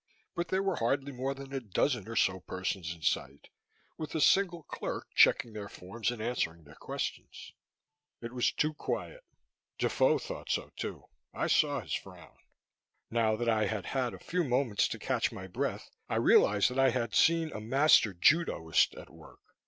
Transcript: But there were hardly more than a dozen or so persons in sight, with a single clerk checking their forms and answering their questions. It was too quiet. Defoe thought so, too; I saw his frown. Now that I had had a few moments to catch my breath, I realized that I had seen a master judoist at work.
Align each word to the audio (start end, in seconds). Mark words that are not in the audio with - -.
But 0.33 0.47
there 0.47 0.63
were 0.63 0.77
hardly 0.77 1.11
more 1.11 1.35
than 1.35 1.53
a 1.53 1.59
dozen 1.59 2.09
or 2.09 2.15
so 2.15 2.39
persons 2.39 2.91
in 2.95 3.03
sight, 3.03 3.49
with 3.99 4.15
a 4.15 4.19
single 4.19 4.63
clerk 4.63 5.09
checking 5.13 5.53
their 5.53 5.69
forms 5.69 6.09
and 6.09 6.19
answering 6.19 6.63
their 6.63 6.73
questions. 6.73 7.53
It 8.19 8.33
was 8.33 8.51
too 8.51 8.73
quiet. 8.73 9.23
Defoe 9.77 10.17
thought 10.17 10.49
so, 10.49 10.71
too; 10.75 11.05
I 11.35 11.45
saw 11.45 11.81
his 11.81 11.93
frown. 11.93 12.39
Now 13.11 13.35
that 13.35 13.47
I 13.47 13.67
had 13.67 13.85
had 13.85 14.15
a 14.15 14.19
few 14.19 14.43
moments 14.43 14.87
to 14.87 14.97
catch 14.97 15.31
my 15.31 15.45
breath, 15.45 15.91
I 16.09 16.15
realized 16.15 16.71
that 16.71 16.79
I 16.79 16.89
had 16.89 17.13
seen 17.13 17.51
a 17.51 17.61
master 17.61 18.11
judoist 18.11 18.95
at 18.95 19.11
work. 19.11 19.41